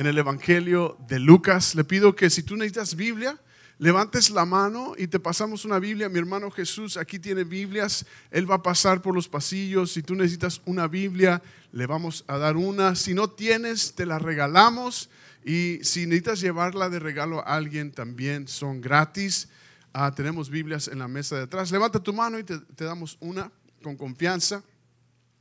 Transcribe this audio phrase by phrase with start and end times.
[0.00, 1.74] en el Evangelio de Lucas.
[1.74, 3.38] Le pido que si tú necesitas Biblia,
[3.76, 6.08] levantes la mano y te pasamos una Biblia.
[6.08, 8.06] Mi hermano Jesús aquí tiene Biblias.
[8.30, 9.92] Él va a pasar por los pasillos.
[9.92, 11.42] Si tú necesitas una Biblia,
[11.72, 12.94] le vamos a dar una.
[12.94, 15.10] Si no tienes, te la regalamos.
[15.44, 19.50] Y si necesitas llevarla de regalo a alguien, también son gratis.
[19.92, 21.70] Ah, tenemos Biblias en la mesa de atrás.
[21.70, 24.62] Levanta tu mano y te, damos una con confianza.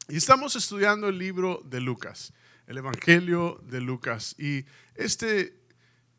[0.10, 2.34] Y estamos estudiando el libro de Lucas,
[2.70, 4.36] el Evangelio de Lucas.
[4.38, 5.60] Y este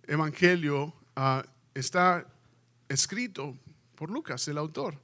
[0.02, 2.26] Evangelio ah, está
[2.88, 3.56] escrito
[3.94, 5.00] por Lucas, el autor.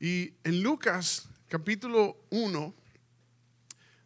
[0.00, 2.74] Y en Lucas capítulo 1,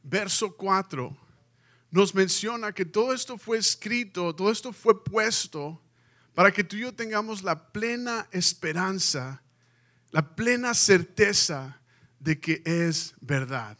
[0.02, 1.16] verso 4,
[1.92, 5.80] nos menciona que todo esto fue escrito, todo esto fue puesto
[6.34, 9.42] para que tú y yo tengamos la plena esperanza,
[10.10, 11.80] la plena certeza
[12.20, 13.78] de que es verdad.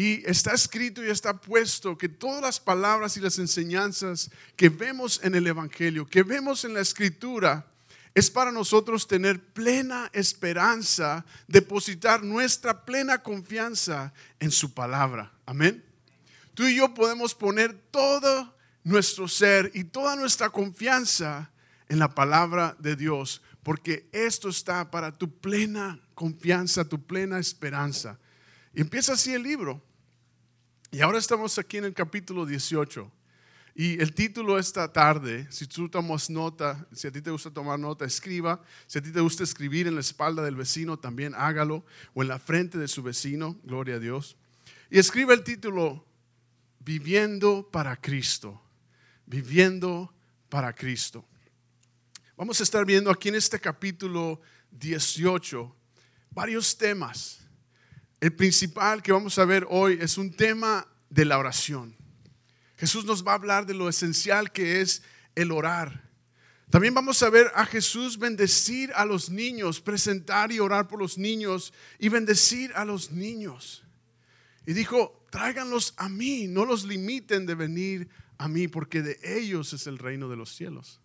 [0.00, 5.20] Y está escrito y está puesto que todas las palabras y las enseñanzas que vemos
[5.22, 7.66] en el Evangelio, que vemos en la Escritura,
[8.14, 15.34] es para nosotros tener plena esperanza, depositar nuestra plena confianza en su palabra.
[15.44, 15.84] Amén.
[16.54, 21.50] Tú y yo podemos poner todo nuestro ser y toda nuestra confianza
[21.90, 28.18] en la palabra de Dios, porque esto está para tu plena confianza, tu plena esperanza.
[28.72, 29.89] Y empieza así el libro.
[30.92, 33.10] Y ahora estamos aquí en el capítulo 18.
[33.76, 37.78] Y el título esta tarde, si tú tomas nota, si a ti te gusta tomar
[37.78, 38.60] nota, escriba.
[38.88, 41.84] Si a ti te gusta escribir en la espalda del vecino, también hágalo.
[42.12, 44.36] O en la frente de su vecino, gloria a Dios.
[44.90, 46.04] Y escribe el título,
[46.80, 48.60] Viviendo para Cristo.
[49.26, 50.12] Viviendo
[50.48, 51.24] para Cristo.
[52.36, 54.40] Vamos a estar viendo aquí en este capítulo
[54.72, 55.76] 18
[56.30, 57.39] varios temas.
[58.20, 61.96] El principal que vamos a ver hoy es un tema de la oración.
[62.76, 65.02] Jesús nos va a hablar de lo esencial que es
[65.34, 66.10] el orar.
[66.68, 71.16] También vamos a ver a Jesús bendecir a los niños, presentar y orar por los
[71.16, 73.84] niños y bendecir a los niños.
[74.66, 79.72] Y dijo, tráiganlos a mí, no los limiten de venir a mí, porque de ellos
[79.72, 81.00] es el reino de los cielos.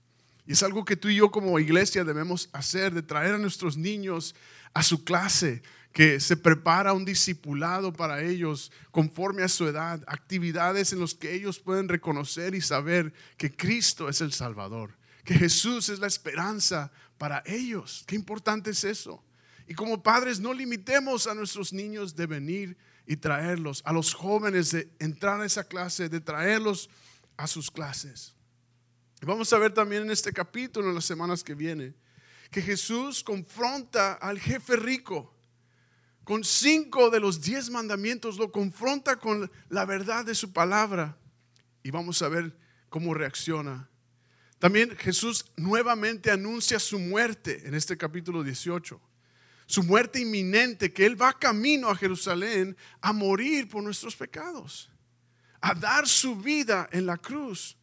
[0.46, 3.78] Y es algo que tú y yo como iglesia debemos hacer, de traer a nuestros
[3.78, 4.36] niños
[4.74, 5.64] a su clase,
[5.96, 11.34] que se prepara un discipulado para ellos conforme a su edad, actividades en las que
[11.34, 16.92] ellos pueden reconocer y saber que Cristo es el Salvador, que Jesús es la esperanza
[17.18, 18.04] para ellos.
[18.08, 19.24] Qué importante es eso.
[19.70, 24.72] Y como padres no limitemos a nuestros niños de venir y traerlos, a los jóvenes
[24.72, 26.90] de entrar a esa clase, de traerlos
[27.38, 28.36] a sus clases.
[29.22, 31.96] Vamos a ver también en este capítulo, en las semanas que vienen,
[32.52, 35.35] que Jesús confronta al jefe rico
[36.26, 41.18] con cinco de los diez mandamientos, lo confronta con la verdad de su palabra.
[41.84, 42.58] Y vamos a ver
[42.90, 43.88] cómo reacciona.
[44.58, 49.00] También Jesús nuevamente anuncia su muerte en este capítulo 18,
[49.68, 54.90] su muerte inminente, que Él va camino a Jerusalén a morir por nuestros pecados,
[55.62, 57.78] a dar su vida en la cruz.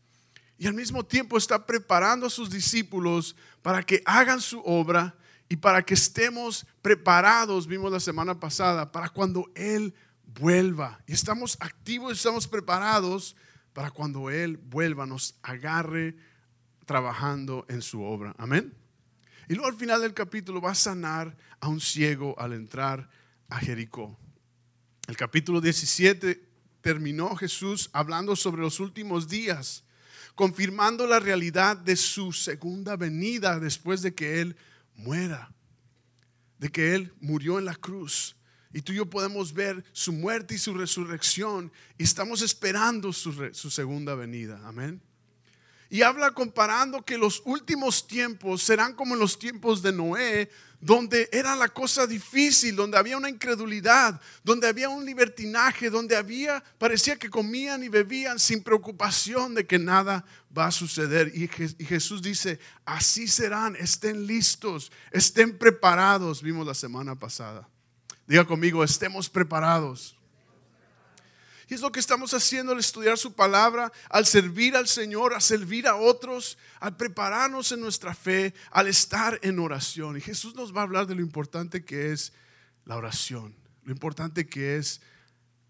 [0.58, 5.14] Y al mismo tiempo está preparando a sus discípulos para que hagan su obra
[5.52, 11.02] y para que estemos preparados, vimos la semana pasada, para cuando Él vuelva.
[11.06, 13.36] Y estamos activos, estamos preparados
[13.74, 16.16] para cuando Él vuelva, nos agarre
[16.86, 18.34] trabajando en su obra.
[18.38, 18.72] Amén.
[19.46, 23.10] Y luego al final del capítulo va a sanar a un ciego al entrar
[23.50, 24.18] a Jericó.
[25.06, 26.48] El capítulo 17
[26.80, 29.84] terminó Jesús hablando sobre los últimos días
[30.34, 34.56] confirmando la realidad de su segunda venida después de que Él
[34.94, 35.52] muera,
[36.58, 38.36] de que Él murió en la cruz.
[38.72, 43.50] Y tú y yo podemos ver su muerte y su resurrección y estamos esperando su,
[43.52, 44.60] su segunda venida.
[44.64, 45.02] Amén.
[45.92, 50.50] Y habla comparando que los últimos tiempos serán como en los tiempos de Noé,
[50.80, 56.64] donde era la cosa difícil, donde había una incredulidad, donde había un libertinaje, donde había,
[56.78, 60.24] parecía que comían y bebían sin preocupación de que nada
[60.56, 61.30] va a suceder.
[61.34, 61.44] Y,
[61.78, 67.68] y Jesús dice, así serán, estén listos, estén preparados, vimos la semana pasada.
[68.26, 70.16] Diga conmigo, estemos preparados.
[71.72, 75.40] Y es lo que estamos haciendo al estudiar su palabra, al servir al Señor, a
[75.40, 80.18] servir a otros, al prepararnos en nuestra fe, al estar en oración.
[80.18, 82.34] Y Jesús nos va a hablar de lo importante que es
[82.84, 85.00] la oración, lo importante que es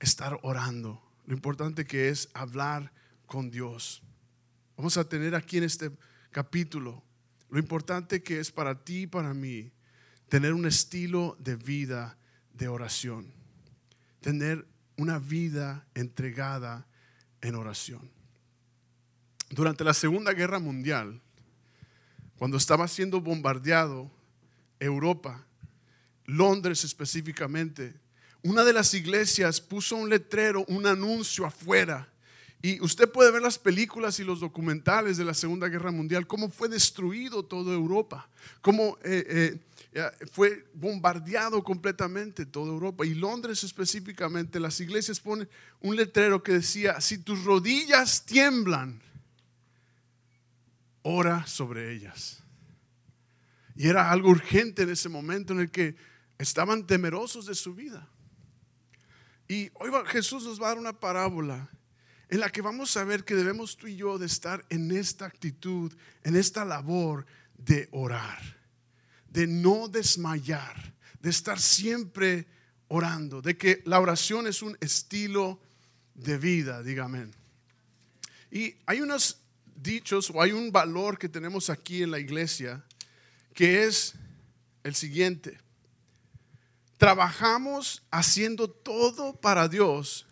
[0.01, 2.93] estar orando, lo importante que es hablar
[3.27, 4.03] con Dios.
[4.77, 5.93] Vamos a tener aquí en este
[6.33, 7.05] capítulo
[7.49, 9.71] lo importante que es para ti y para mí
[10.29, 12.19] tener un estilo de vida
[12.55, 13.33] de oración,
[14.21, 14.67] tener
[15.03, 16.87] una vida entregada
[17.41, 18.09] en oración.
[19.51, 21.21] durante la Segunda Guerra Mundial,
[22.39, 24.11] cuando estaba siendo bombardeado
[24.79, 25.45] Europa,
[26.25, 27.95] Londres específicamente,
[28.45, 32.09] una de las iglesias puso un letrero, un anuncio afuera.
[32.63, 36.49] Y usted puede ver las películas y los documentales de la Segunda Guerra Mundial, cómo
[36.49, 38.29] fue destruido toda Europa,
[38.61, 39.59] cómo eh, eh,
[40.33, 43.05] fue bombardeado completamente toda Europa.
[43.05, 45.49] Y Londres específicamente, las iglesias ponen
[45.81, 49.03] un letrero que decía, si tus rodillas tiemblan,
[51.03, 52.43] ora sobre ellas.
[53.75, 55.97] Y era algo urgente en ese momento en el que
[56.39, 58.09] estaban temerosos de su vida.
[59.49, 61.69] Y hoy Jesús nos va a dar una parábola
[62.29, 65.27] en la que vamos a ver que debemos tú y yo de estar en esta
[65.27, 65.93] actitud,
[66.25, 67.27] en esta labor
[67.59, 68.62] de orar,
[69.33, 72.47] de no desmayar, de estar siempre
[72.89, 75.59] orando, de que la oración es un estilo
[76.15, 77.29] de vida, dígame.
[78.51, 79.41] Y hay unos
[79.75, 82.85] dichos o hay un valor que tenemos aquí en la iglesia
[83.55, 84.15] que es
[84.85, 85.59] el siguiente.
[86.99, 90.27] Trabajamos haciendo todo para Dios,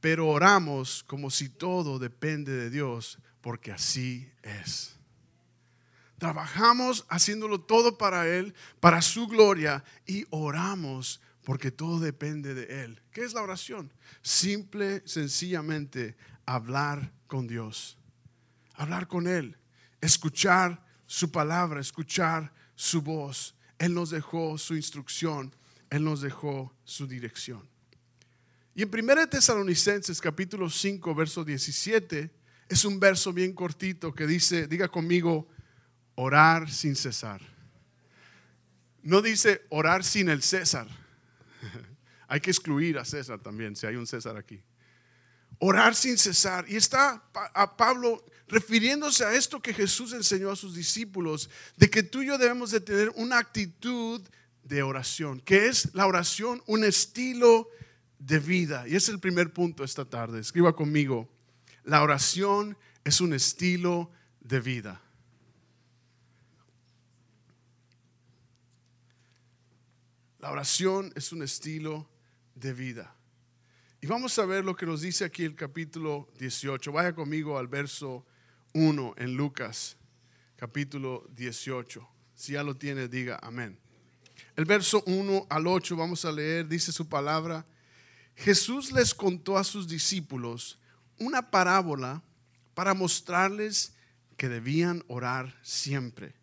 [0.00, 4.96] pero oramos como si todo depende de Dios, porque así es.
[6.22, 13.02] Trabajamos haciéndolo todo para Él, para su gloria, y oramos porque todo depende de Él.
[13.10, 13.92] ¿Qué es la oración?
[14.22, 16.14] Simple, sencillamente,
[16.46, 17.98] hablar con Dios.
[18.74, 19.56] Hablar con Él,
[20.00, 23.56] escuchar su palabra, escuchar su voz.
[23.76, 25.52] Él nos dejó su instrucción,
[25.90, 27.68] Él nos dejó su dirección.
[28.76, 32.30] Y en 1 Tesalonicenses capítulo 5, verso 17,
[32.68, 35.48] es un verso bien cortito que dice, diga conmigo,
[36.14, 37.40] orar sin cesar.
[39.02, 40.86] No dice orar sin el César.
[42.28, 44.62] hay que excluir a César también, si hay un César aquí.
[45.58, 46.64] Orar sin cesar.
[46.68, 52.02] Y está a Pablo refiriéndose a esto que Jesús enseñó a sus discípulos, de que
[52.02, 54.20] tú y yo debemos de tener una actitud
[54.62, 57.68] de oración, que es la oración un estilo
[58.18, 58.86] de vida.
[58.86, 60.40] Y es el primer punto esta tarde.
[60.40, 61.28] Escriba conmigo,
[61.84, 64.10] la oración es un estilo
[64.40, 65.00] de vida.
[70.42, 72.10] La oración es un estilo
[72.56, 73.14] de vida.
[74.00, 76.90] Y vamos a ver lo que nos dice aquí el capítulo 18.
[76.90, 78.26] Vaya conmigo al verso
[78.74, 79.96] 1 en Lucas
[80.56, 82.08] capítulo 18.
[82.34, 83.78] Si ya lo tiene, diga amén.
[84.56, 87.64] El verso 1 al 8 vamos a leer, dice su palabra.
[88.34, 90.80] Jesús les contó a sus discípulos
[91.20, 92.20] una parábola
[92.74, 93.94] para mostrarles
[94.36, 96.34] que debían orar siempre,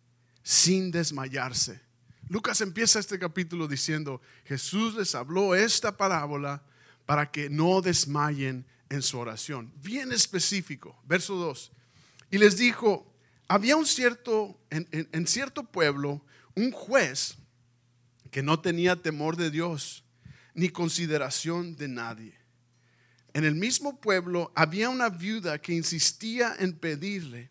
[0.42, 1.89] sin desmayarse.
[2.30, 6.62] Lucas empieza este capítulo diciendo, Jesús les habló esta parábola
[7.04, 9.72] para que no desmayen en su oración.
[9.82, 10.96] Bien específico.
[11.08, 11.72] Verso 2.
[12.30, 13.12] Y les dijo,
[13.48, 16.24] había un cierto, en, cierto pueblo,
[16.54, 17.36] un juez
[18.30, 20.04] que no tenía temor de Dios
[20.54, 22.38] ni consideración de nadie.
[23.34, 27.50] En el mismo pueblo había una viuda que insistía en pedirle,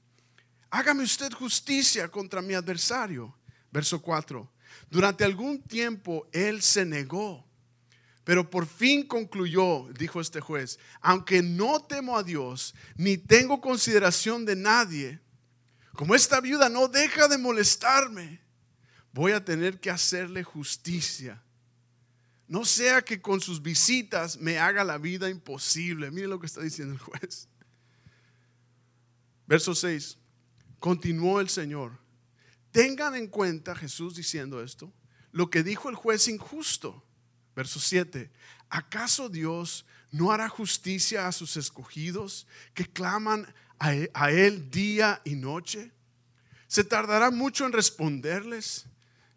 [0.69, 3.35] hágame usted justicia contra mi adversario.
[3.73, 4.49] Verso 4.
[4.89, 7.45] Durante algún tiempo él se negó,
[8.23, 14.45] pero por fin concluyó, dijo este juez, aunque no temo a Dios, ni tengo consideración
[14.45, 15.19] de nadie,
[15.93, 18.39] como esta viuda no deja de molestarme,
[19.11, 21.43] voy a tener que hacerle justicia.
[22.47, 26.09] No sea que con sus visitas me haga la vida imposible.
[26.09, 27.47] Mire lo que está diciendo el juez.
[29.45, 30.17] Verso 6.
[30.79, 31.98] Continuó el Señor.
[32.71, 34.93] Tengan en cuenta, Jesús diciendo esto,
[35.31, 37.03] lo que dijo el juez injusto
[37.59, 38.31] Verso 7.
[38.69, 43.53] ¿Acaso Dios no hará justicia a sus escogidos que claman
[43.85, 45.91] e, a Él día y noche?
[46.67, 48.85] ¿Se tardará mucho en responderles?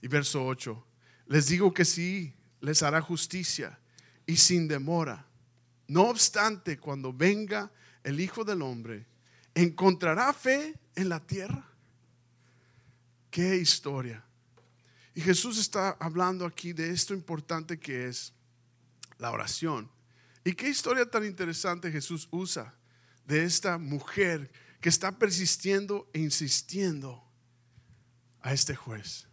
[0.00, 0.86] Y verso 8.
[1.26, 3.80] Les digo que sí, les hará justicia
[4.24, 5.26] y sin demora.
[5.88, 7.72] No obstante, cuando venga
[8.04, 9.04] el Hijo del Hombre,
[9.52, 11.71] ¿encontrará fe en la tierra?
[13.32, 14.22] Qué historia.
[15.14, 18.34] Y Jesús está hablando aquí de esto importante que es
[19.16, 19.90] la oración.
[20.44, 22.74] Y qué historia tan interesante Jesús usa
[23.24, 27.26] de esta mujer que está persistiendo e insistiendo
[28.42, 29.26] a este juez.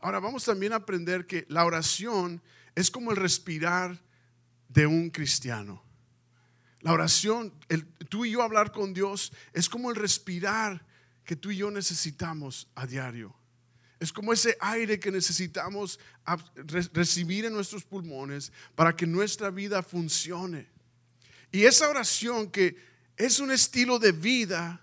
[0.00, 2.40] Ahora vamos también a aprender que la oración
[2.76, 4.00] es como el respirar
[4.68, 5.82] de un cristiano.
[6.82, 10.85] La oración, el, tú y yo hablar con Dios, es como el respirar
[11.26, 13.34] que tú y yo necesitamos a diario.
[13.98, 15.98] Es como ese aire que necesitamos
[16.92, 20.68] recibir en nuestros pulmones para que nuestra vida funcione.
[21.50, 22.76] Y esa oración que
[23.16, 24.80] es un estilo de vida,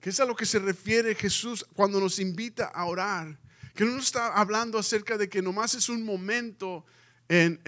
[0.00, 3.38] que es a lo que se refiere Jesús cuando nos invita a orar,
[3.74, 6.86] que no nos está hablando acerca de que nomás es un momento
[7.28, 7.60] en,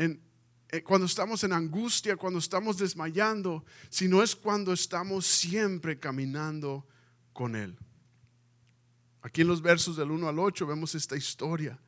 [0.71, 6.87] eh, cuando estamos en angustia, cuando estamos desmayando, sino es cuando estamos siempre caminando
[7.33, 7.77] con Él.
[9.23, 11.79] Aquí en los versos del 1 al 8 vemos esta historia.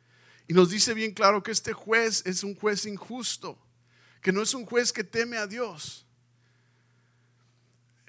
[0.46, 3.58] Y nos dice bien claro que este juez es un juez injusto,
[4.20, 6.06] que no es un juez que teme a Dios.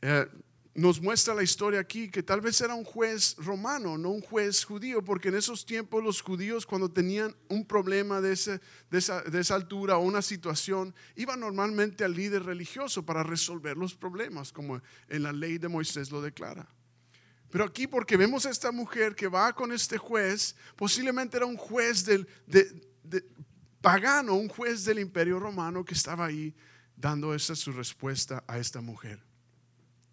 [0.01, 0.27] Eh,
[0.75, 4.65] nos muestra la historia aquí que tal vez era un juez romano, no un juez
[4.65, 10.01] judío, porque en esos tiempos los judíos cuando tenían un problema de, esa, altura o
[10.01, 15.59] una situación, iban normalmente al líder religioso para resolver los problemas, como en la ley
[15.59, 16.67] de Moisés lo declara.
[17.53, 21.55] Pero aquí porque vemos a esta mujer que va con este juez, posiblemente era un
[21.55, 23.23] juez del, de,
[23.79, 26.55] pagano, un juez del imperio romano que estaba ahí
[26.95, 29.23] dando esa su respuesta a esta mujer.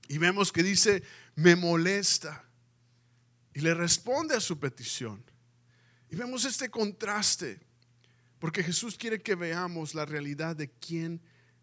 [0.06, 1.02] Y vemos que dice,
[1.34, 2.44] me molesta.
[3.54, 5.24] Y le responde a su petición.
[6.10, 7.58] Y vemos este contraste,
[8.38, 11.22] porque Jesús quiere que veamos la realidad de quién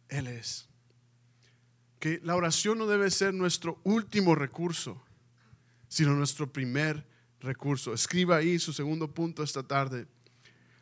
[0.10, 0.69] Él es.
[2.00, 5.03] Que la oración no debe ser nuestro último recurso
[5.88, 7.06] sino nuestro primer
[7.39, 7.94] recurso.
[7.94, 10.08] Escriba ahí su segundo punto esta tarde.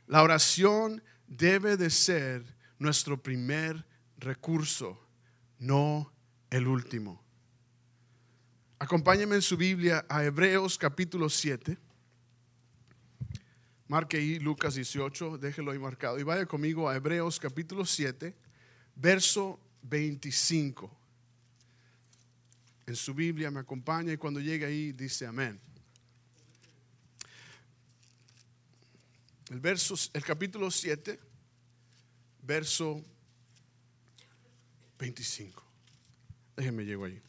[0.08, 2.44] La oración debe de ser
[2.80, 3.86] nuestro primer
[4.18, 5.00] recurso,
[5.60, 6.12] no
[6.50, 7.24] el último.
[8.80, 11.78] Acompáñeme en su Biblia a Hebreos capítulo 7.
[13.88, 16.20] Marque ahí Lucas 18, déjelo ahí marcado.
[16.20, 18.36] Y vaya conmigo a Hebreos capítulo 7,
[18.96, 21.05] verso 25
[22.88, 25.60] en su Biblia, me acompaña y cuando llegue ahí dice amén.
[29.50, 31.20] El, verso, el capítulo 7,
[32.44, 33.04] verso
[35.00, 35.64] 25.
[36.56, 37.22] Déjenme llego ahí.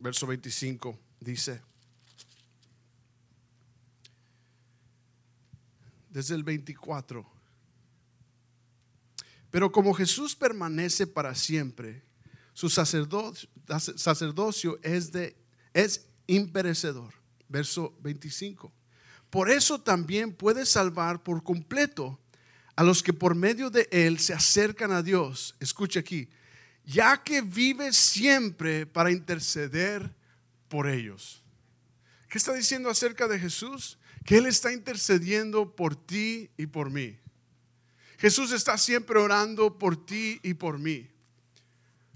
[0.00, 1.60] Verso 25 dice,
[6.08, 7.37] desde el 24
[9.50, 12.02] pero como Jesús permanece para siempre,
[12.52, 13.48] su sacerdocio,
[14.82, 15.36] es, de,
[15.72, 17.14] es imperecedor.
[17.48, 18.72] Verso 25.
[19.30, 22.18] Por eso también puede salvar por completo
[22.76, 25.54] a los que por medio de él se acercan a Dios.
[25.60, 26.28] Escucha aquí,
[26.84, 30.14] ya que vive siempre para interceder
[30.68, 31.42] por ellos.
[32.28, 33.98] ¿Qué está diciendo acerca de Jesús?
[34.24, 37.18] Que Él está intercediendo por ti y por mí.
[38.18, 41.08] Jesús está siempre orando por ti y por mí.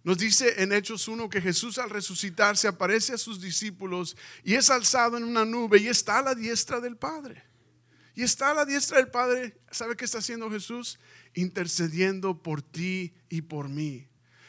[0.02, 4.54] Nos dice en Hechos 1 que Jesús al resucitar se aparece a sus discípulos y
[4.54, 7.44] es alzado en una nube y está a la diestra del Padre.
[8.16, 9.56] Y está a la diestra del Padre.
[9.70, 10.98] ¿Sabe qué está haciendo Jesús?
[11.34, 14.08] Intercediendo por ti y por mí.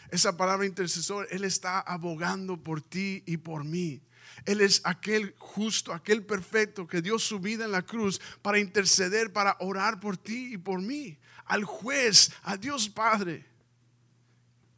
[0.09, 4.01] Esa palabra intercesor, Él está abogando por ti y por mí.
[4.45, 9.31] Él es aquel justo, aquel perfecto que dio su vida en la cruz para interceder,
[9.31, 11.19] para orar por ti y por mí
[11.53, 13.45] al juez, a Dios Padre.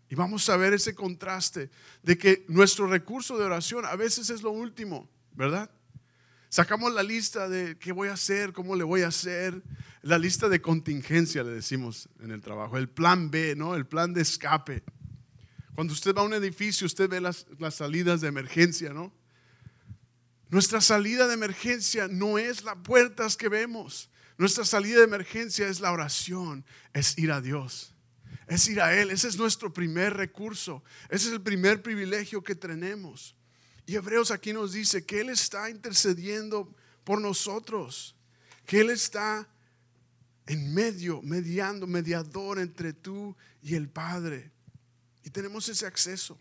[0.09, 1.69] Y vamos a ver ese contraste
[2.03, 5.71] de que nuestro recurso de oración a veces es lo último, ¿verdad?
[6.49, 9.63] Sacamos la lista de qué voy a hacer, cómo le voy a hacer,
[10.01, 13.75] la lista de contingencia le decimos en el trabajo, el plan B, ¿no?
[13.75, 14.83] El plan de escape.
[15.75, 19.13] Cuando usted va a un edificio, usted ve las, las salidas de emergencia, ¿no?
[20.49, 24.09] Nuestra salida de emergencia no es las puertas que vemos.
[24.37, 27.93] Nuestra salida de emergencia es la oración, es ir a Dios,
[28.47, 29.11] es ir a Él.
[29.11, 33.35] Ese es nuestro primer recurso, ese es el primer privilegio que tenemos.
[33.85, 36.73] Y Hebreos aquí nos dice que Él está intercediendo
[37.03, 38.15] por nosotros,
[38.65, 39.47] que Él está
[40.47, 44.51] en medio, mediando, mediador entre tú y el Padre.
[45.23, 46.37] Y tenemos ese acceso.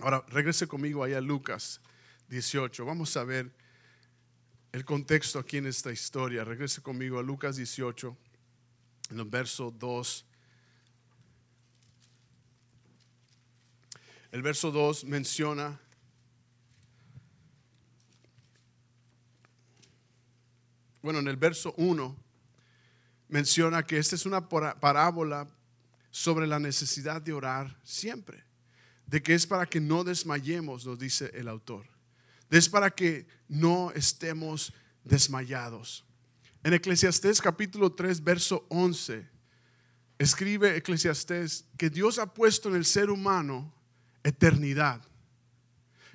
[0.00, 1.80] Ahora, regrese conmigo ahí a Lucas
[2.28, 2.84] 18.
[2.84, 3.52] Vamos a ver
[4.72, 6.44] el contexto aquí en esta historia.
[6.44, 8.16] Regrese conmigo a Lucas 18,
[9.10, 10.24] en el verso 2.
[14.32, 15.80] El verso 2 menciona
[21.00, 22.16] bueno, en el verso 1
[23.28, 25.48] menciona que esta es una parábola
[26.10, 28.44] sobre la necesidad de orar siempre,
[29.06, 31.95] de que es para que no desmayemos, nos dice el autor
[32.50, 34.72] es para que no estemos
[35.04, 36.04] desmayados.
[36.62, 39.28] En Eclesiastés capítulo 3, verso 11,
[40.18, 43.72] escribe Eclesiastés que Dios ha puesto en el ser humano
[44.24, 45.00] eternidad.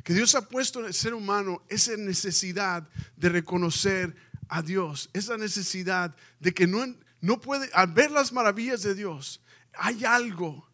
[0.04, 4.16] Que Dios ha puesto en el ser humano esa necesidad de reconocer
[4.50, 6.86] a Dios, esa necesidad de que no,
[7.22, 9.42] no puede, al ver las maravillas de Dios,
[9.74, 10.71] hay algo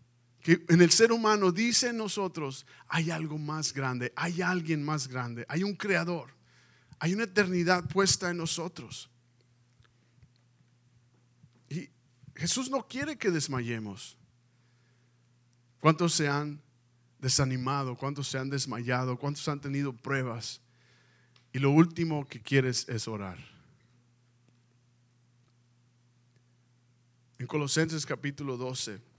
[0.47, 5.09] que en el ser humano dice en nosotros, hay algo más grande, hay alguien más
[5.09, 6.29] grande, hay un creador,
[6.99, 9.09] hay una eternidad puesta en nosotros.
[11.67, 11.89] Y
[12.33, 14.15] Jesús no quiere que desmayemos.
[15.81, 16.61] ¿Cuántos se han
[17.19, 17.97] desanimado?
[17.97, 19.19] ¿Cuántos se han desmayado?
[19.19, 20.61] ¿Cuántos han tenido pruebas?
[21.51, 23.37] Y lo último que quieres es orar.
[27.37, 29.16] En Colosenses capítulo 12,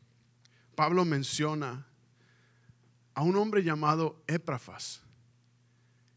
[0.79, 1.89] Pablo menciona
[3.13, 5.03] a un hombre llamado Éprafas.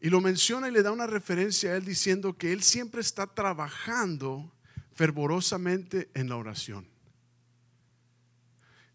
[0.00, 3.26] Y lo menciona y le da una referencia a él diciendo que él siempre está
[3.26, 4.54] trabajando
[4.94, 6.88] fervorosamente en la oración.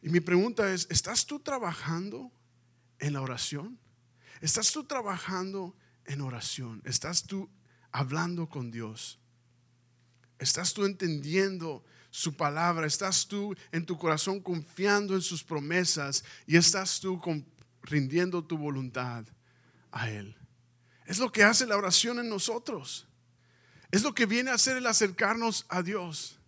[0.02, 2.32] Y mi pregunta es, ¿estás tú trabajando
[3.00, 3.78] en la oración?
[4.40, 6.82] ¿Estás tú trabajando en oración?
[6.86, 7.50] ¿Estás tú
[7.92, 9.20] hablando con Dios?
[10.40, 11.84] ¿Estás tú entendiendo
[12.18, 12.88] su palabra?
[12.88, 17.22] ¿Estás tú en tu corazón confiando en sus promesas y estás tú
[17.84, 19.24] rindiendo tu voluntad
[19.92, 20.36] a Él?
[21.06, 23.08] Es lo que hace la oración en nosotros.
[23.92, 26.40] Es lo que viene a hacer el acercarnos a Dios.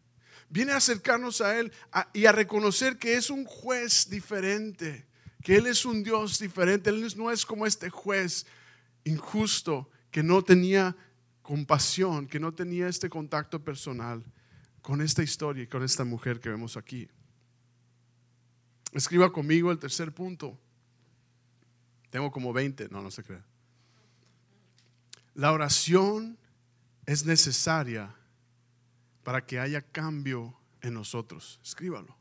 [0.49, 1.71] Viene a acercarnos a Él
[2.13, 5.05] y a reconocer que es un juez diferente,
[5.43, 6.89] que Él es un Dios diferente.
[6.89, 8.47] Él no es como este juez
[9.03, 10.97] injusto que no tenía
[11.43, 14.25] compasión, que no tenía este contacto personal
[14.81, 17.09] con esta historia y con esta mujer que vemos aquí.
[18.93, 20.59] Escriba conmigo el tercer punto.
[22.09, 23.45] Tengo como 20, no, no se crea.
[25.35, 26.37] La oración
[27.05, 28.15] es necesaria
[29.23, 31.59] para que haya cambio en nosotros.
[31.63, 32.17] Escríbalo.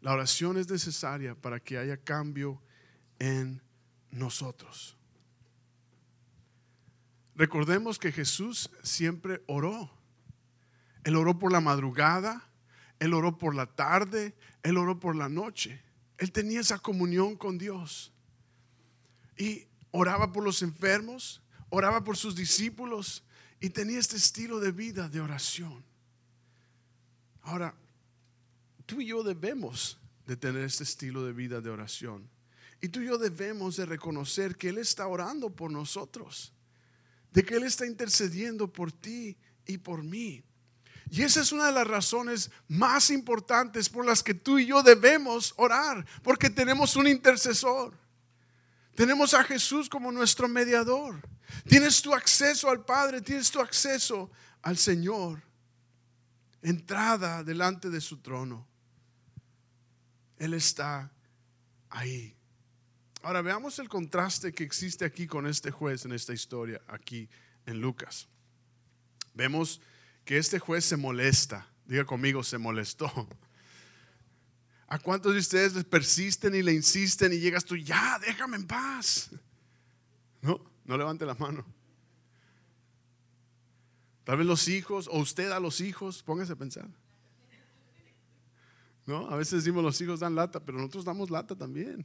[0.00, 2.62] La oración es necesaria para que haya cambio
[3.18, 3.60] en
[4.10, 4.96] nosotros.
[7.34, 9.97] Recordemos que Jesús siempre oró.
[11.08, 12.46] Él oró por la madrugada,
[12.98, 15.80] él oró por la tarde, él oró por la noche.
[16.18, 18.12] Él tenía esa comunión con Dios.
[19.38, 21.40] Y oraba por los enfermos,
[21.70, 23.24] oraba por sus discípulos
[23.58, 25.82] y tenía este estilo de vida de oración.
[27.40, 27.74] Ahora,
[28.84, 32.28] tú y yo debemos de tener este estilo de vida de oración.
[32.82, 36.52] Y tú y yo debemos de reconocer que Él está orando por nosotros,
[37.32, 40.44] de que Él está intercediendo por ti y por mí.
[41.10, 44.82] Y esa es una de las razones más importantes por las que tú y yo
[44.82, 47.94] debemos orar, porque tenemos un intercesor.
[48.94, 51.20] Tenemos a Jesús como nuestro mediador.
[51.66, 54.30] Tienes tu acceso al Padre, tienes tu acceso
[54.62, 55.42] al Señor.
[56.62, 58.66] Entrada delante de su trono.
[60.36, 61.10] Él está
[61.88, 62.34] ahí.
[63.22, 67.28] Ahora veamos el contraste que existe aquí con este juez en esta historia, aquí
[67.66, 68.28] en Lucas.
[69.34, 69.80] Vemos
[70.28, 71.66] que este juez se molesta.
[71.86, 73.10] Diga conmigo, se molestó.
[74.86, 78.66] ¿A cuántos de ustedes les persisten y le insisten y llegas tú, ya, déjame en
[78.66, 79.30] paz?
[80.42, 81.64] No, no levante la mano.
[84.24, 86.90] Tal vez los hijos, o usted a los hijos, póngase a pensar.
[89.06, 89.30] ¿No?
[89.30, 92.04] A veces decimos los hijos dan lata, pero nosotros damos lata también.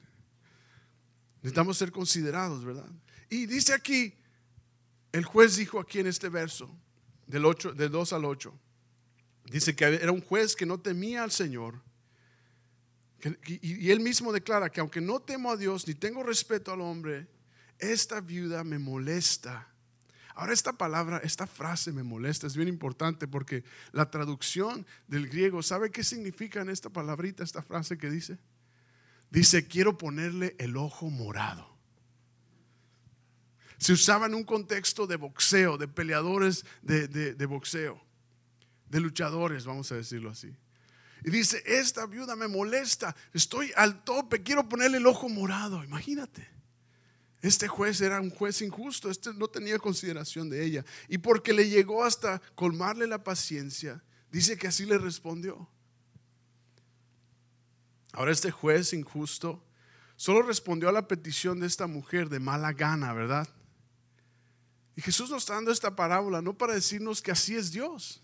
[1.42, 2.90] Necesitamos ser considerados, ¿verdad?
[3.30, 4.16] Y dice aquí,
[5.12, 6.74] el juez dijo aquí en este verso,
[7.34, 8.54] del, 8, del 2 al 8,
[9.46, 11.82] dice que era un juez que no temía al Señor.
[13.48, 17.28] y él mismo declara que aunque no temo a Dios ni tengo respeto al hombre,
[17.80, 19.68] esta viuda me molesta.
[20.36, 25.64] Ahora esta palabra, esta frase me molesta, es bien importante porque la traducción del griego,
[25.64, 28.38] ¿sabe qué significa en esta palabrita, esta frase que dice?
[29.32, 31.73] Dice, quiero ponerle el ojo morado.
[33.78, 38.02] Se usaba en un contexto de boxeo, de peleadores de, de boxeo,
[38.90, 40.56] de luchadores, vamos a decirlo así.
[41.26, 46.48] Y dice, esta viuda me molesta, estoy al tope, quiero ponerle el ojo morado, imagínate.
[47.42, 50.86] Este juez era un juez injusto, este no tenía consideración de ella.
[51.08, 55.70] Y porque le llegó hasta colmarle la paciencia, dice que así le respondió.
[58.14, 59.62] Ahora este juez injusto
[60.16, 63.48] solo respondió a la petición de esta mujer de mala gana, ¿verdad?
[64.96, 68.22] Y Jesús nos está dando esta parábola no para decirnos que así es Dios,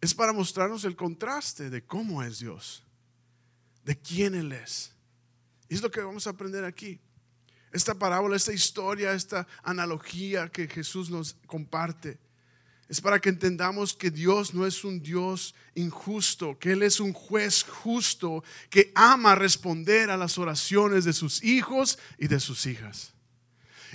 [0.00, 2.84] es para mostrarnos el contraste de cómo es Dios,
[3.84, 4.92] de quién Él es.
[5.68, 7.00] Y es lo que vamos a aprender aquí
[7.76, 12.18] esta parábola, esta historia, esta analogía que Jesús nos comparte.
[12.88, 17.12] Es para que entendamos que Dios no es un Dios injusto, que Él es un
[17.12, 23.12] juez justo que ama responder a las oraciones de sus hijos y de sus hijas.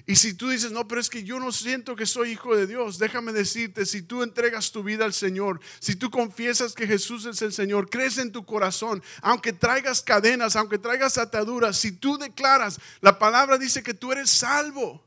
[0.05, 2.67] Y si tú dices, no, pero es que yo no siento que soy hijo de
[2.67, 7.25] Dios, déjame decirte, si tú entregas tu vida al Señor, si tú confiesas que Jesús
[7.25, 12.17] es el Señor, crees en tu corazón, aunque traigas cadenas, aunque traigas ataduras, si tú
[12.17, 15.03] declaras, la palabra dice que tú eres salvo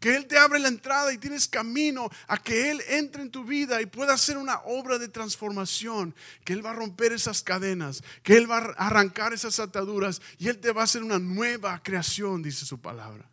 [0.00, 3.44] que Él te abre la entrada y tienes camino a que Él entre en tu
[3.44, 6.14] vida y pueda hacer una obra de transformación,
[6.44, 10.48] que Él va a romper esas cadenas, que Él va a arrancar esas ataduras y
[10.48, 13.28] Él te va a hacer una nueva creación, dice su palabra.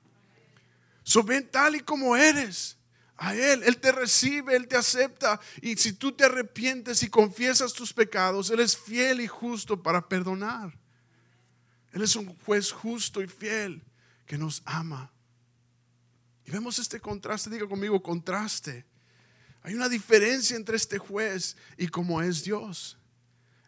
[1.05, 2.77] So tal y como eres
[3.15, 7.73] a Él, Él te recibe, Él te acepta y si tú te arrepientes y confiesas
[7.73, 10.75] tus pecados, Él es fiel y justo para perdonar.
[11.91, 13.83] Él es un juez justo y fiel
[14.25, 15.13] que nos ama.
[16.43, 18.83] Y vemos este contraste, diga conmigo, contraste.
[19.61, 22.97] Hay una diferencia entre este juez y como es Dios.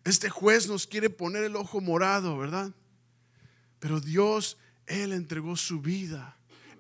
[0.04, 2.74] Este juez nos quiere poner el ojo morado, ¿verdad?
[3.78, 6.37] Pero Dios, Él entregó su vida.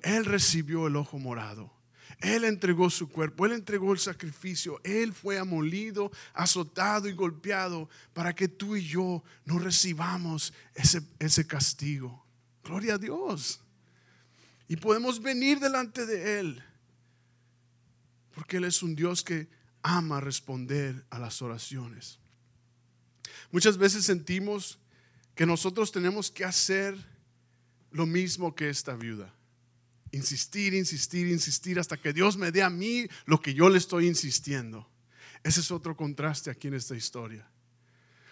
[0.07, 1.69] Él recibió el ojo morado.
[2.19, 8.33] Él entregó su cuerpo, Él entregó el sacrificio, Él fue amolido, azotado y golpeado para
[8.33, 12.25] que tú y yo no recibamos ese, ese castigo.
[12.63, 13.59] Gloria a Dios.
[14.69, 16.63] Y podemos venir delante de Él.
[18.33, 19.49] Porque Él es un Dios que
[19.83, 22.17] ama responder a las oraciones.
[23.51, 24.79] Muchas veces sentimos
[25.35, 26.95] que nosotros tenemos que hacer
[27.91, 29.36] lo mismo que esta viuda.
[30.11, 34.07] Insistir, insistir, insistir hasta que Dios me dé a mí lo que yo le estoy
[34.07, 34.89] insistiendo.
[35.43, 37.47] Ese es otro contraste aquí en esta historia.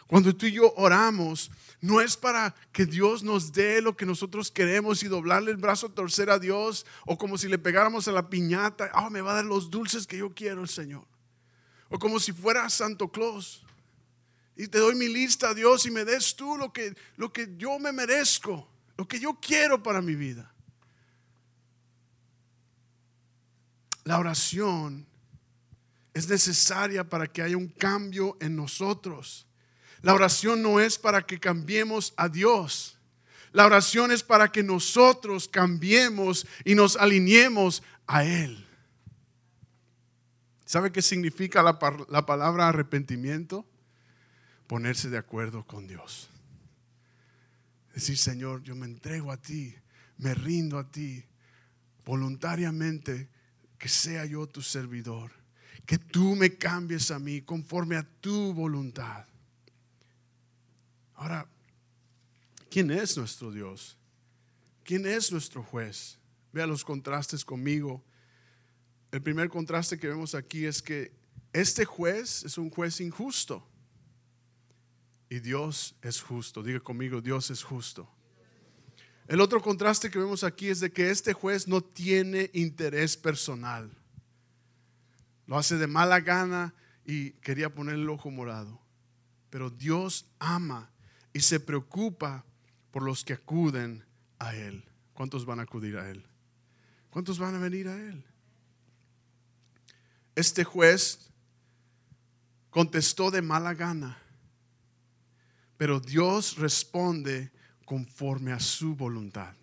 [0.08, 1.50] Cuando tú y yo oramos,
[1.82, 5.90] no es para que Dios nos dé lo que nosotros queremos y doblarle el brazo,
[5.90, 9.36] torcer a Dios, o como si le pegáramos a la piñata, oh, me va a
[9.36, 11.08] dar los dulces que yo quiero el Señor.
[11.90, 13.64] O como si fuera Santo Claus.
[14.56, 17.80] Y te doy mi lista, Dios, y me des tú lo que, lo que yo
[17.80, 20.54] me merezco, lo que yo quiero para mi vida.
[24.06, 25.06] La oración
[26.14, 29.48] es necesaria para que haya un cambio en nosotros.
[30.02, 32.98] La oración no es para que cambiemos a Dios.
[33.52, 38.66] La oración es para que nosotros cambiemos y nos alineemos a Él.
[40.66, 43.66] ¿Sabe qué significa la, la, palabra arrepentimiento?
[44.68, 46.30] Ponerse de acuerdo con Dios.
[47.94, 49.74] Decir, Señor, yo me entrego a ti,
[50.18, 51.24] me rindo a ti,
[52.04, 53.30] voluntariamente,
[53.86, 55.32] que sea yo tu servidor,
[55.86, 59.28] que tú me cambies a mí conforme a tu voluntad.
[61.14, 61.48] Ahora,
[62.72, 63.96] ¿quién es nuestro Dios?
[64.84, 66.18] ¿Quién es nuestro juez?
[66.52, 68.04] Vea los contrastes conmigo.
[69.12, 71.12] El primer contraste que vemos aquí es que
[71.54, 73.70] este juez es un juez injusto
[75.30, 76.64] y Dios es justo.
[76.64, 78.10] Diga conmigo, Dios es justo.
[79.28, 83.90] El otro contraste que vemos aquí es de que este juez no tiene interés personal.
[85.48, 86.74] Lo hace de mala gana
[87.06, 88.80] y quería poner el ojo morado.
[89.50, 90.92] Pero Dios ama
[91.34, 92.46] y se preocupa
[92.92, 94.04] por los que acuden
[94.38, 94.84] a Él.
[95.14, 96.26] ¿Cuántos van a acudir a Él?
[97.10, 98.24] ¿Cuántos van a venir a Él?
[100.36, 101.32] Este juez
[102.70, 104.18] contestó de mala gana,
[105.78, 107.52] pero Dios responde
[107.86, 109.54] conforme a su voluntad.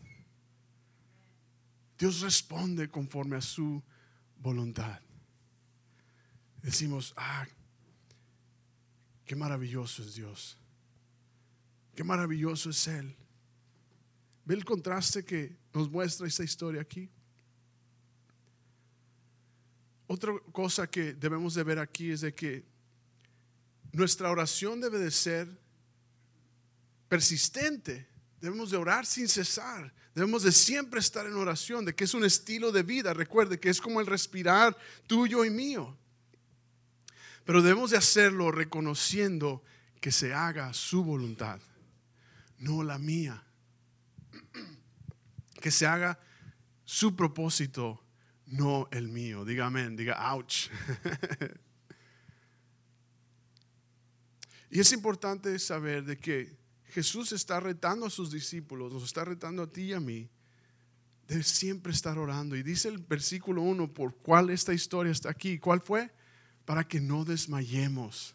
[1.99, 3.83] Dios responde conforme a su
[4.39, 5.01] voluntad.
[6.63, 7.47] Decimos, ah,
[9.25, 10.57] qué maravilloso es Dios.
[11.95, 13.15] Qué maravilloso es Él.
[14.45, 17.09] ¿Ve el contraste que nos muestra esta historia aquí?
[20.07, 22.65] Otra cosa que debemos de ver aquí es de que
[23.93, 25.49] nuestra oración debe de ser
[27.09, 28.12] persistente.
[28.43, 29.91] Debemos de orar sin cesar.
[30.15, 33.15] Debemos de siempre estar en oración, de que es un estilo de vida.
[33.15, 34.77] Recuerde que es como el respirar
[35.07, 35.97] tuyo y mío.
[37.47, 39.63] Pero debemos de hacerlo reconociendo
[40.03, 41.59] que se haga su voluntad
[42.63, 43.43] no la mía.
[45.61, 46.19] Que se haga
[46.85, 48.03] su propósito,
[48.47, 49.45] no el mío.
[49.45, 50.69] Diga amén, diga ouch.
[54.71, 56.57] y es importante saber de que
[56.93, 60.29] Jesús está retando a sus discípulos, nos está retando a ti y a mí,
[61.27, 62.57] de siempre estar orando.
[62.57, 65.59] Y dice el versículo 1, por cuál esta historia está aquí.
[65.59, 66.11] ¿Cuál fue?
[66.65, 68.35] Para que no desmayemos,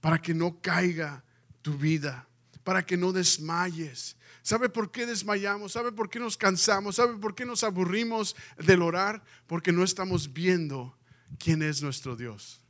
[0.00, 1.24] para que no caiga
[1.62, 2.28] tu vida
[2.64, 4.16] para que no desmayes.
[4.42, 5.72] ¿Sabe por qué desmayamos?
[5.72, 6.96] ¿Sabe por qué nos cansamos?
[6.96, 9.22] ¿Sabe por qué nos aburrimos del orar?
[9.46, 10.96] Porque no estamos viendo
[11.38, 12.60] quién es nuestro Dios.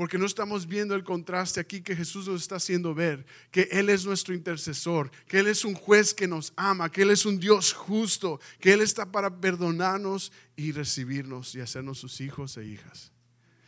[0.00, 3.90] Porque no estamos viendo el contraste aquí que Jesús nos está haciendo ver, que Él
[3.90, 7.38] es nuestro intercesor, que Él es un juez que nos ama, que Él es un
[7.38, 13.12] Dios justo, que Él está para perdonarnos y recibirnos y hacernos sus hijos e hijas.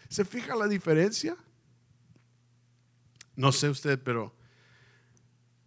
[0.08, 1.36] ¿Se fija la diferencia?
[3.36, 4.34] No sé usted, pero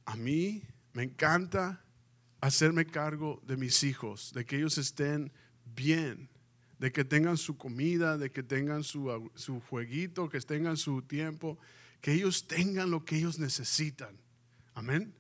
[0.04, 1.86] a mí me encanta
[2.42, 5.32] hacerme cargo de mis hijos, de que ellos estén
[5.64, 6.28] bien,
[6.80, 11.58] de que tengan su comida, de que tengan su, su jueguito, que tengan su tiempo,
[12.02, 14.18] que ellos tengan lo que ellos necesitan.
[14.74, 15.14] Amén.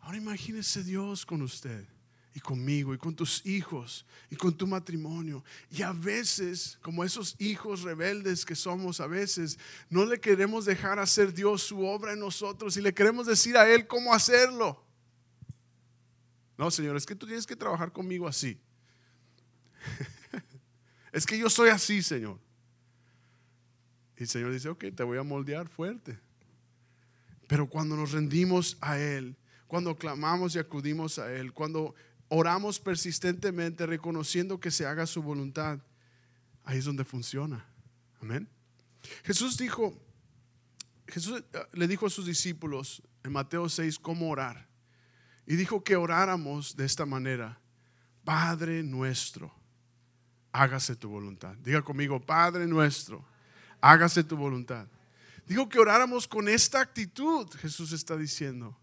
[0.00, 1.86] Ahora imagínese Dios con usted
[2.34, 5.44] y conmigo y con tus hijos y con tu matrimonio.
[5.70, 9.58] Y a veces, como esos hijos rebeldes que somos, a veces
[9.90, 13.68] no le queremos dejar hacer Dios su obra en nosotros y le queremos decir a
[13.70, 14.82] Él cómo hacerlo.
[16.56, 18.58] No, Señor, es que tú tienes que trabajar conmigo así.
[21.12, 22.38] Es que yo soy así, Señor.
[24.16, 26.18] Y el Señor dice, ok, te voy a moldear fuerte.
[27.46, 31.94] Pero cuando nos rendimos a Él, cuando clamamos y acudimos a Él, cuando
[32.28, 35.80] oramos persistentemente reconociendo que se haga su voluntad,
[36.64, 37.66] ahí es donde funciona.
[38.20, 38.48] Amén.
[39.24, 39.98] Jesús dijo,
[41.06, 44.68] Jesús eh, le dijo a sus discípulos en Mateo 6 cómo orar.
[45.46, 47.60] Y dijo que oráramos de esta manera.
[48.24, 49.52] Padre nuestro,
[50.52, 51.54] hágase tu voluntad.
[51.56, 53.24] Diga conmigo, Padre nuestro,
[53.80, 54.86] hágase tu voluntad.
[55.46, 58.78] Dijo que oráramos con esta actitud, Jesús está diciendo.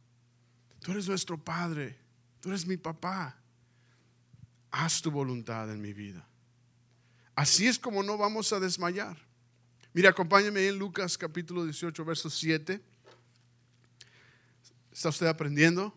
[0.81, 1.97] Tú eres nuestro Padre,
[2.41, 3.39] tú eres mi papá
[4.71, 6.25] haz tu voluntad en mi vida.
[7.35, 9.17] Así es como no vamos a desmayar.
[9.93, 12.81] Mire, acompáñame en Lucas capítulo 18, verso 7.
[14.91, 15.95] ¿Está usted aprendiendo?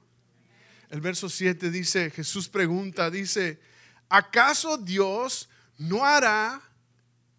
[0.88, 3.60] El verso 7 dice, Jesús pregunta, dice,
[4.08, 5.48] ¿acaso Dios
[5.82, 6.62] no hará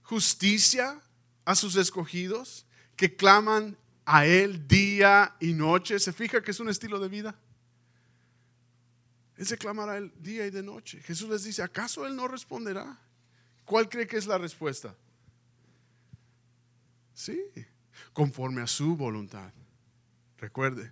[0.03, 1.01] justicia
[1.45, 5.99] a sus escogidos que claman a Él día y noche?
[5.99, 7.35] ¿Se fija que es un estilo de vida?
[9.37, 11.01] Él se clamará el día y de noche.
[11.01, 12.99] Jesús les dice, ¿acaso Él no responderá?
[13.65, 14.95] ¿Cuál cree que es la respuesta?
[17.13, 17.41] Sí,
[18.11, 19.51] conforme a su voluntad.
[20.37, 20.91] Recuerde,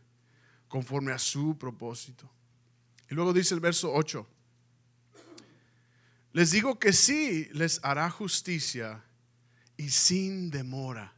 [0.67, 2.29] conforme a su propósito.
[3.09, 4.25] Y luego dice el verso 8,
[6.33, 9.03] les digo que sí, les hará justicia
[9.77, 11.13] y sin demora.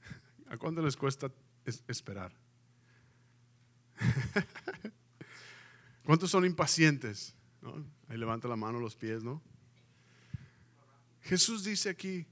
[0.48, 1.30] ¿A cuánto les cuesta
[1.88, 2.32] esperar?
[6.04, 7.34] ¿Cuántos son impacientes?
[8.08, 9.42] Ahí levanta la mano, los pies, ¿no?
[11.22, 12.26] Jesús dice aquí,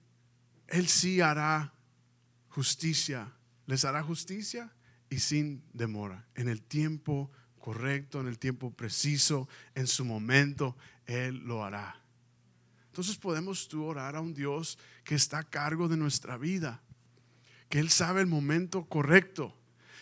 [0.67, 1.73] Él sí hará
[2.49, 3.33] justicia,
[3.67, 4.75] les hará justicia
[5.09, 7.31] y sin demora, en el tiempo
[7.63, 11.97] correcto, en el tiempo preciso, en su momento, Él lo hará.
[12.87, 16.83] Entonces podemos tú orar a un Dios que está a cargo de nuestra vida,
[17.71, 19.57] que Él sabe el momento correcto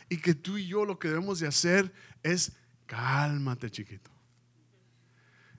[0.08, 1.92] y que tú y yo lo que debemos de hacer
[2.22, 2.52] es
[2.86, 4.10] cálmate chiquito.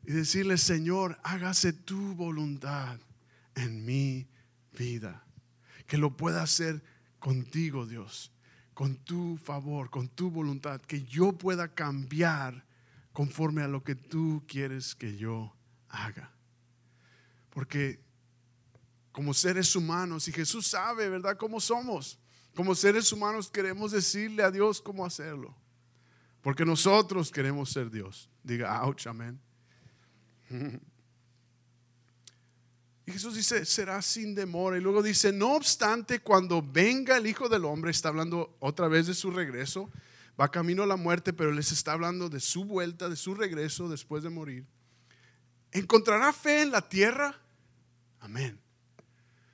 [0.03, 2.99] Y decirle, Señor, hágase tu voluntad
[3.53, 4.27] en mi
[4.77, 5.23] vida.
[5.85, 6.83] Que lo pueda hacer
[7.19, 8.30] contigo, Dios,
[8.81, 10.81] con tu favor, con tu voluntad.
[10.81, 12.65] Que yo pueda cambiar
[13.13, 15.55] conforme a lo que tú quieres que yo
[15.87, 16.31] haga.
[17.51, 17.99] Porque
[19.11, 22.17] como seres humanos, y Jesús sabe, ¿verdad?, cómo somos.
[22.55, 25.55] Como seres humanos queremos decirle a Dios cómo hacerlo.
[26.41, 28.31] Porque nosotros queremos ser Dios.
[28.41, 29.39] Diga, ouch, amén.
[33.05, 34.77] Y Jesús dice, será sin demora.
[34.77, 39.07] Y luego dice, no obstante, cuando venga el Hijo del Hombre, está hablando otra vez
[39.07, 39.89] de su regreso,
[40.39, 43.89] va camino a la muerte, pero les está hablando de su vuelta, de su regreso
[43.89, 44.65] después de morir.
[45.71, 47.39] ¿Encontrará fe en la tierra?
[48.19, 48.59] Amén.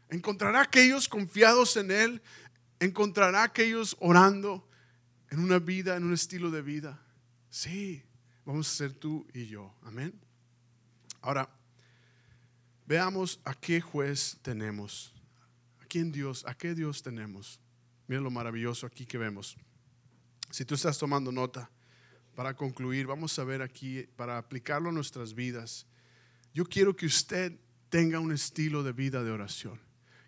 [0.09, 2.21] ¿Encontrará aquellos confiados en Él?
[2.79, 4.67] encontrará aquellos orando
[5.29, 7.01] en una vida, en un estilo de vida.
[7.49, 8.03] Sí,
[8.45, 9.73] vamos a ser tú y yo.
[9.83, 10.13] Amén.
[11.21, 11.49] Ahora,
[12.87, 15.13] veamos a qué juez tenemos.
[15.79, 16.43] ¿A quién Dios?
[16.47, 17.59] ¿A qué Dios tenemos?
[18.07, 19.55] Mira lo maravilloso aquí que vemos.
[20.49, 21.69] Si tú estás tomando nota,
[22.33, 25.85] para concluir, vamos a ver aquí, para aplicarlo a nuestras vidas.
[26.53, 29.79] Yo quiero que usted tenga un estilo de vida de oración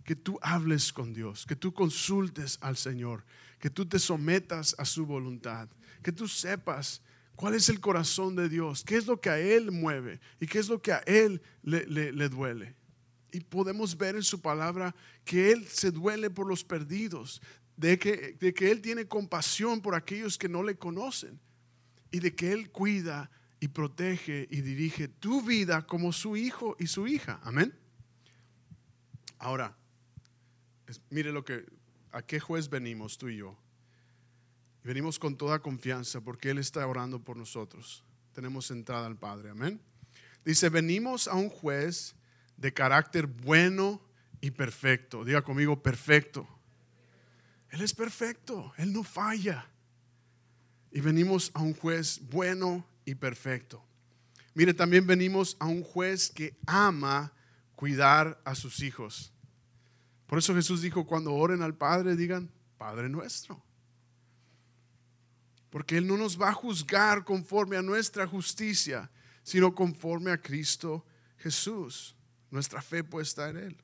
[0.10, 3.24] que tú hables con Dios, que tú consultes al Señor,
[3.60, 5.69] que tú te sometas a su voluntad,
[6.02, 7.04] que tú sepas
[7.39, 10.60] cuál es el corazón de Dios, qué es lo que a Él mueve y qué
[10.60, 12.75] es lo que a Él le, duele.
[13.32, 17.41] Y podemos ver en su palabra que Él se duele por los perdidos,
[17.78, 21.39] de que, de que Él tiene compasión por aquellos que no le conocen
[22.12, 26.88] y de que Él cuida y protege y dirige tu vida como su hijo y
[26.88, 27.39] su hija.
[27.43, 27.73] Amén.
[29.38, 29.78] Ahora,
[31.10, 31.63] mire lo que,
[32.12, 33.58] a qué juez venimos tú y yo.
[34.89, 38.04] Venimos con toda confianza porque Él está orando por nosotros.
[38.34, 39.80] Tenemos entrada al Padre, amén.
[40.43, 42.15] Dice, venimos a un juez
[42.58, 44.02] de carácter bueno
[44.41, 45.23] y perfecto.
[45.23, 46.47] Diga conmigo, perfecto.
[47.69, 49.69] Él es perfecto, Él no falla.
[50.91, 53.86] Y venimos a un juez bueno y perfecto.
[54.56, 57.32] Mire, también venimos a un juez que ama
[57.75, 59.32] cuidar a sus hijos.
[60.25, 62.49] Por eso Jesús dijo, cuando oren al Padre, digan,
[62.80, 63.68] Padre nuestro.
[65.69, 69.10] Porque Él no nos va a juzgar conforme a nuestra justicia,
[69.43, 71.05] sino conforme a Cristo
[71.38, 72.15] Jesús.
[72.51, 73.77] Nuestra fe puesta en Él.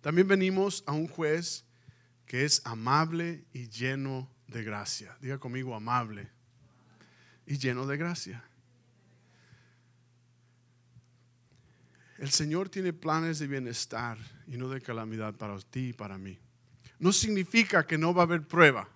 [0.00, 1.64] También venimos a un juez
[2.26, 5.16] que es amable y lleno de gracia.
[5.20, 6.28] Diga conmigo, amable
[7.46, 8.44] y lleno de gracia.
[12.18, 16.38] El Señor tiene planes de bienestar y no de calamidad para ti y para mí.
[16.98, 18.88] No significa que no va a haber prueba.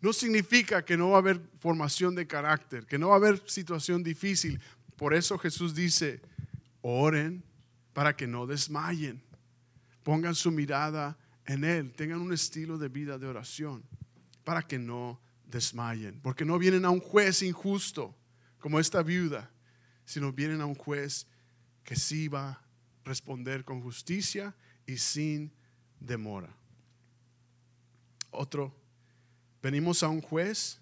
[0.00, 3.42] No significa que no va a haber formación de carácter, que no va a haber
[3.46, 4.60] situación difícil.
[4.96, 6.20] Por eso Jesús dice,
[6.80, 7.44] oren
[7.92, 9.22] para que no desmayen.
[10.02, 13.84] Pongan su mirada en Él, tengan un estilo de vida de oración
[14.44, 16.20] para que no desmayen.
[16.20, 18.16] Porque no vienen a un juez injusto
[18.58, 19.50] como esta viuda,
[20.04, 21.26] sino vienen a un juez
[21.84, 22.62] que sí va a
[23.04, 24.54] responder con justicia
[24.86, 25.52] y sin
[25.98, 26.54] demora.
[28.30, 28.79] Otro
[29.62, 30.80] Venimos a un juez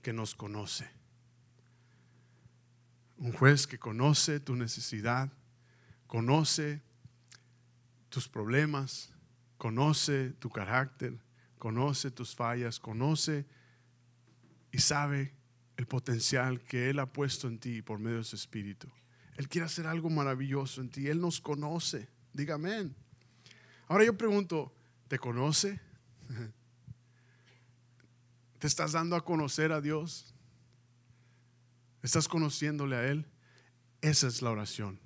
[0.00, 0.88] que nos conoce.
[3.18, 5.32] Un juez que conoce tu necesidad,
[6.06, 6.82] conoce
[8.08, 9.12] tus problemas,
[9.58, 11.18] conoce tu carácter,
[11.58, 13.46] conoce tus fallas, conoce
[14.72, 15.34] y sabe
[15.76, 18.88] el potencial que Él ha puesto en ti por medio de su Espíritu.
[19.36, 21.08] Él quiere hacer algo maravilloso en ti.
[21.08, 22.08] Él nos conoce.
[22.32, 22.90] Dígame.
[23.88, 24.74] Ahora yo pregunto,
[25.08, 25.80] ¿te conoce?
[28.62, 30.32] ¿Te estás dando a conocer a Dios?
[32.00, 33.26] ¿Estás conociéndole a Él?
[34.00, 35.00] Esa es la oración.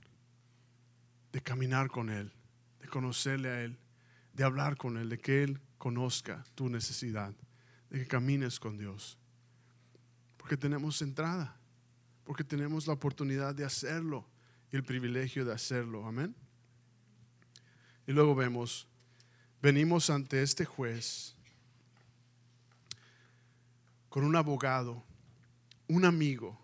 [1.32, 2.34] De caminar con Él,
[2.80, 3.78] de conocerle a Él,
[4.34, 7.34] de hablar con Él, de que Él conozca tu necesidad,
[7.88, 9.16] de que camines con Dios.
[10.36, 11.56] Porque tenemos entrada,
[12.24, 14.28] porque tenemos la oportunidad de hacerlo
[14.70, 16.06] y el privilegio de hacerlo.
[16.06, 16.36] Amén.
[18.06, 18.86] Y luego vemos,
[19.62, 21.35] venimos ante este juez
[24.16, 25.04] con un abogado,
[25.88, 26.58] un amigo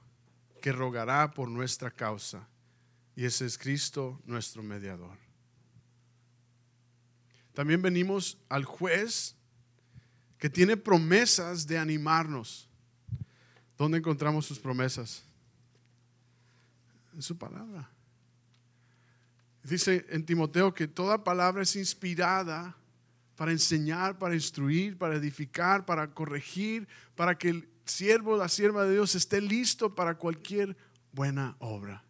[0.62, 2.48] que rogará por nuestra causa.
[3.14, 5.18] Y ese es Cristo nuestro mediador.
[7.52, 9.36] También venimos al juez
[10.38, 12.70] que tiene promesas de animarnos.
[13.76, 15.22] ¿Dónde encontramos sus promesas?
[17.12, 17.86] En su palabra.
[19.62, 22.74] Dice en Timoteo que toda palabra es inspirada
[23.36, 28.92] para enseñar, para instruir, para edificar, para corregir, para que el siervo, la sierva de
[28.92, 30.76] Dios esté listo para cualquier
[31.12, 32.04] buena obra.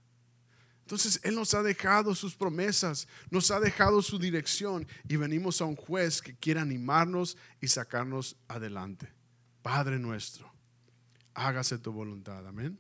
[0.81, 5.65] Entonces Él nos ha dejado sus promesas, nos ha dejado su dirección y venimos a
[5.65, 9.11] un juez que quiere animarnos y sacarnos adelante.
[9.63, 10.53] Padre nuestro,
[11.35, 12.47] hágase tu voluntad.
[12.47, 12.79] Amén.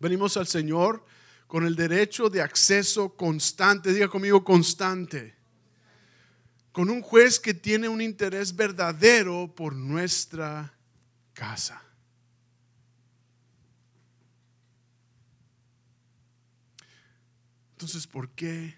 [0.00, 1.04] Venimos al Señor
[1.46, 3.92] con el derecho de acceso constante.
[3.92, 5.37] Diga conmigo constante
[6.78, 10.72] con un juez que tiene un interés verdadero por nuestra
[11.34, 11.82] casa.
[17.72, 18.76] Entonces, ¿por qué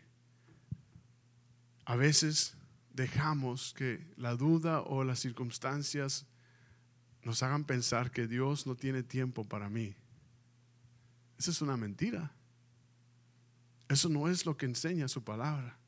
[1.84, 2.54] a veces
[2.94, 6.24] dejamos que la duda o las circunstancias
[7.22, 9.94] nos hagan pensar que Dios no tiene tiempo para mí?
[11.38, 12.32] Esa es una mentira.
[13.90, 15.79] Eso no es lo que enseña su palabra.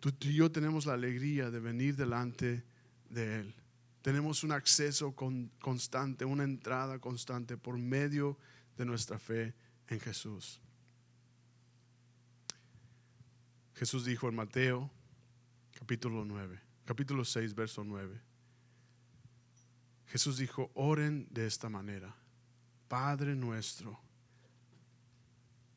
[0.00, 2.64] Tú, y yo tenemos la alegría de venir delante
[3.08, 3.54] de Él.
[4.02, 5.14] Tenemos un acceso
[5.58, 8.38] constante, una entrada constante por medio
[8.76, 9.54] de nuestra fe
[9.88, 10.60] en Jesús.
[13.74, 14.90] Jesús dijo en Mateo
[15.72, 18.20] capítulo 9, capítulo 6, verso 9.
[20.06, 22.14] Jesús dijo, oren de esta manera.
[22.88, 23.98] Padre nuestro,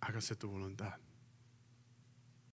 [0.01, 0.99] hágase tu voluntad